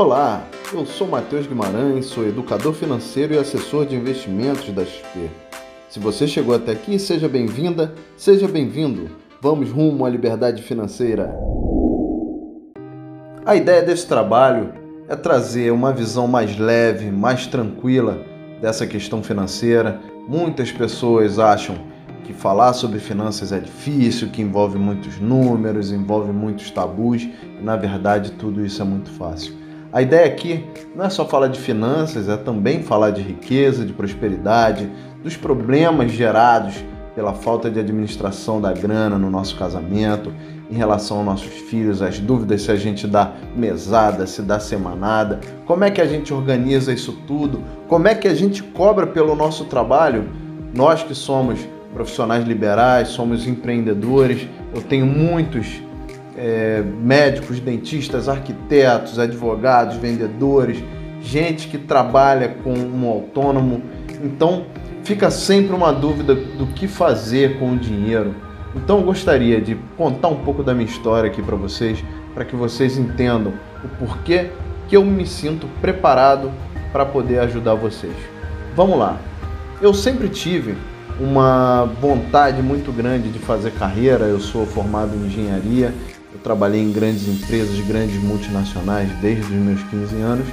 [0.00, 5.28] Olá, eu sou Matheus Guimarães, sou educador financeiro e assessor de investimentos da XP.
[5.88, 9.10] Se você chegou até aqui, seja bem-vinda, seja bem-vindo.
[9.42, 11.36] Vamos rumo à liberdade financeira.
[13.44, 14.72] A ideia desse trabalho
[15.08, 18.24] é trazer uma visão mais leve, mais tranquila
[18.60, 20.00] dessa questão financeira.
[20.28, 21.74] Muitas pessoas acham
[22.22, 27.28] que falar sobre finanças é difícil, que envolve muitos números, envolve muitos tabus,
[27.60, 29.66] na verdade tudo isso é muito fácil.
[29.90, 33.92] A ideia aqui não é só falar de finanças, é também falar de riqueza, de
[33.92, 34.90] prosperidade,
[35.22, 40.32] dos problemas gerados pela falta de administração da grana no nosso casamento,
[40.70, 45.40] em relação aos nossos filhos, as dúvidas se a gente dá mesada, se dá semanada,
[45.64, 49.34] como é que a gente organiza isso tudo, como é que a gente cobra pelo
[49.34, 50.28] nosso trabalho,
[50.74, 51.58] nós que somos
[51.94, 55.80] profissionais liberais, somos empreendedores, eu tenho muitos
[56.38, 60.82] é, médicos, dentistas, arquitetos, advogados, vendedores,
[61.20, 63.82] gente que trabalha com um autônomo.
[64.22, 64.66] Então
[65.02, 68.34] fica sempre uma dúvida do que fazer com o dinheiro.
[68.76, 72.02] Então eu gostaria de contar um pouco da minha história aqui para vocês,
[72.34, 74.50] para que vocês entendam o porquê
[74.86, 76.52] que eu me sinto preparado
[76.92, 78.14] para poder ajudar vocês.
[78.76, 79.18] Vamos lá.
[79.82, 80.76] Eu sempre tive
[81.20, 84.26] uma vontade muito grande de fazer carreira.
[84.26, 85.92] Eu sou formado em engenharia
[86.48, 90.46] trabalhei em grandes empresas, grandes multinacionais desde os meus 15 anos.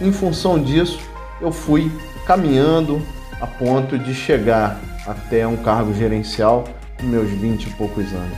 [0.00, 0.98] Em função disso,
[1.40, 1.92] eu fui
[2.26, 3.00] caminhando
[3.40, 6.64] a ponto de chegar até um cargo gerencial
[6.98, 8.36] com meus 20 e poucos anos.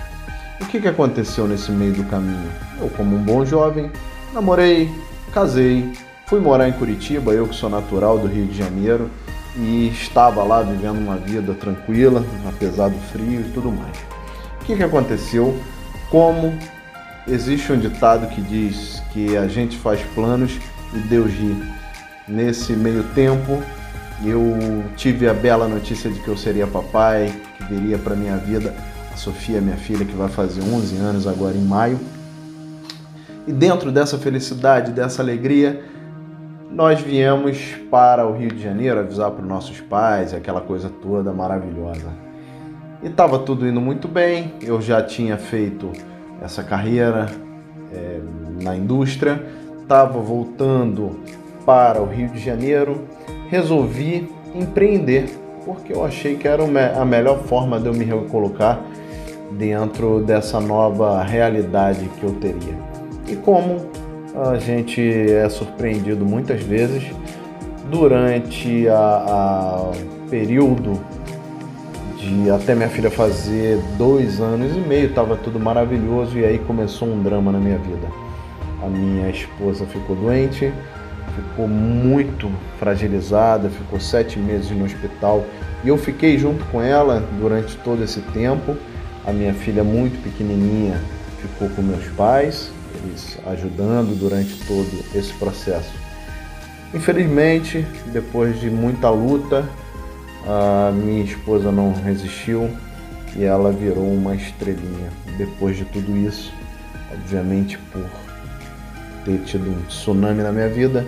[0.61, 2.51] O que, que aconteceu nesse meio do caminho?
[2.79, 3.91] Eu, como um bom jovem,
[4.35, 4.91] namorei,
[5.33, 5.91] casei,
[6.27, 9.11] fui morar em Curitiba, eu que sou natural do Rio de Janeiro,
[9.57, 13.97] e estava lá vivendo uma vida tranquila, apesar do frio e tudo mais.
[14.61, 15.59] O que, que aconteceu?
[16.11, 16.53] Como
[17.31, 20.59] existe um ditado que diz que a gente faz planos
[20.93, 21.57] e Deus ri.
[22.27, 23.63] Nesse meio tempo,
[24.25, 28.75] eu tive a bela notícia de que eu seria papai, que viria para minha vida
[29.13, 31.99] a Sofia, minha filha, que vai fazer 11 anos agora em maio.
[33.47, 35.83] E dentro dessa felicidade, dessa alegria,
[36.71, 37.59] nós viemos
[37.91, 42.13] para o Rio de Janeiro avisar para os nossos pais, aquela coisa toda maravilhosa.
[43.03, 45.91] E estava tudo indo muito bem, eu já tinha feito
[46.41, 47.31] essa carreira
[47.93, 48.21] é,
[48.63, 49.43] na indústria,
[49.83, 51.21] estava voltando
[51.65, 53.03] para o Rio de Janeiro,
[53.49, 55.27] resolvi empreender,
[55.65, 58.81] porque eu achei que era a melhor forma de eu me recolocar
[59.53, 62.75] dentro dessa nova realidade que eu teria.
[63.29, 63.91] E como
[64.35, 67.05] a gente é surpreendido muitas vezes
[67.91, 69.91] durante a
[70.31, 71.01] período
[72.31, 77.09] de até minha filha fazer dois anos e meio, estava tudo maravilhoso e aí começou
[77.09, 78.07] um drama na minha vida.
[78.83, 80.73] A minha esposa ficou doente,
[81.35, 85.45] ficou muito fragilizada, ficou sete meses no hospital
[85.83, 88.77] e eu fiquei junto com ela durante todo esse tempo.
[89.27, 91.01] A minha filha muito pequenininha
[91.43, 92.71] ficou com meus pais,
[93.03, 95.93] eles ajudando durante todo esse processo.
[96.95, 99.65] Infelizmente, depois de muita luta,
[100.47, 102.71] a minha esposa não resistiu
[103.37, 105.11] e ela virou uma estrelinha.
[105.37, 106.53] Depois de tudo isso,
[107.13, 108.05] obviamente por
[109.25, 111.07] ter tido um tsunami na minha vida,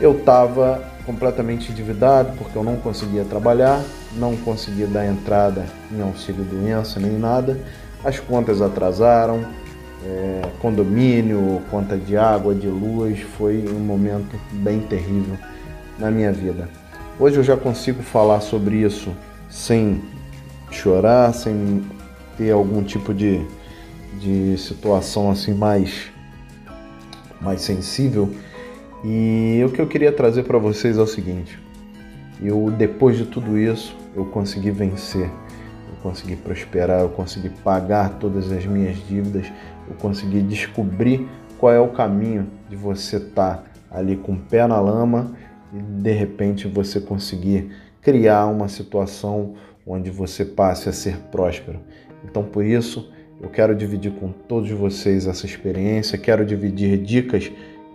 [0.00, 3.82] eu estava completamente endividado porque eu não conseguia trabalhar,
[4.16, 7.58] não conseguia dar entrada em auxílio doença nem nada,
[8.04, 9.44] as contas atrasaram,
[10.04, 15.36] é, condomínio, conta de água, de luz, foi um momento bem terrível
[15.98, 16.68] na minha vida.
[17.22, 19.14] Hoje eu já consigo falar sobre isso
[19.48, 20.02] sem
[20.72, 21.80] chorar, sem
[22.36, 23.46] ter algum tipo de,
[24.18, 26.10] de situação assim mais,
[27.40, 28.28] mais sensível.
[29.04, 31.56] E o que eu queria trazer para vocês é o seguinte:
[32.42, 35.30] eu depois de tudo isso eu consegui vencer,
[35.90, 39.46] eu consegui prosperar, eu consegui pagar todas as minhas dívidas,
[39.86, 44.66] eu consegui descobrir qual é o caminho de você estar tá ali com o pé
[44.66, 45.36] na lama
[45.72, 47.70] e de repente você conseguir
[48.00, 49.54] criar uma situação
[49.86, 51.80] onde você passe a ser próspero.
[52.24, 53.10] Então, por isso,
[53.40, 57.50] eu quero dividir com todos vocês essa experiência, quero dividir dicas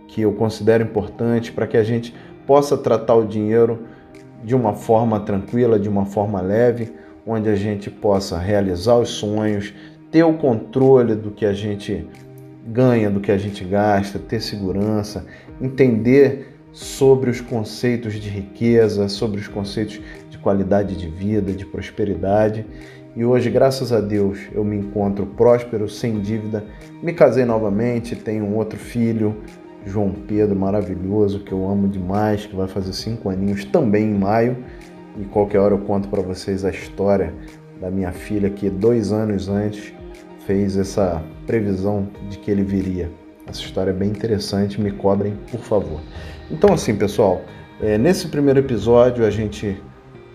[0.07, 2.13] que eu considero importantes para que a gente
[2.45, 3.85] possa tratar o dinheiro
[4.43, 6.93] de uma forma tranquila, de uma forma leve,
[7.25, 9.73] onde a gente possa realizar os sonhos,
[10.11, 12.07] ter o controle do que a gente
[12.65, 15.25] ganha, do que a gente gasta, ter segurança,
[15.61, 22.63] entender sobre os conceitos de riqueza, sobre os conceitos de qualidade de vida, de prosperidade.
[23.15, 26.63] E hoje, graças a Deus, eu me encontro próspero, sem dívida.
[27.01, 29.37] Me casei novamente, tenho um outro filho,
[29.87, 34.57] João Pedro, maravilhoso, que eu amo demais, que vai fazer cinco aninhos também em maio.
[35.19, 37.33] E qualquer hora eu conto para vocês a história
[37.81, 39.91] da minha filha que dois anos antes
[40.45, 43.09] fez essa previsão de que ele viria.
[43.47, 46.01] Essa história é bem interessante, me cobrem, por favor.
[46.51, 47.41] Então, assim, pessoal,
[47.81, 49.81] é, nesse primeiro episódio a gente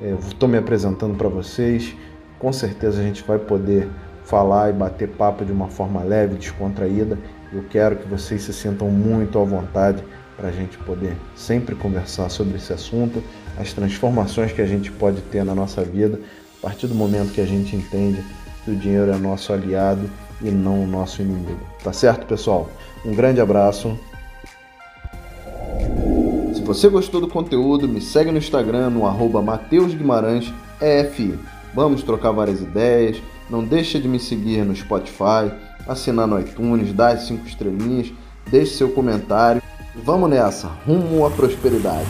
[0.00, 1.94] estou é, me apresentando para vocês.
[2.38, 3.88] Com certeza a gente vai poder
[4.24, 7.18] falar e bater papo de uma forma leve, descontraída.
[7.52, 10.02] Eu quero que vocês se sintam muito à vontade
[10.36, 13.22] para a gente poder sempre conversar sobre esse assunto,
[13.58, 16.18] as transformações que a gente pode ter na nossa vida
[16.58, 18.24] a partir do momento que a gente entende
[18.64, 20.08] que o dinheiro é nosso aliado
[20.42, 21.60] e não o nosso inimigo.
[21.82, 22.68] Tá certo, pessoal?
[23.04, 23.98] Um grande abraço.
[26.54, 30.52] Se você gostou do conteúdo, me segue no Instagram no arroba Mateus Guimarães.
[31.74, 33.20] Vamos trocar várias ideias.
[33.48, 35.52] Não deixa de me seguir no Spotify,
[35.86, 38.12] assinar no iTunes, dar as 5 estrelinhas,
[38.50, 39.62] deixe seu comentário.
[40.04, 42.08] Vamos nessa, rumo à prosperidade.